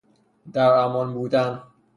[0.53, 1.61] در امان بودن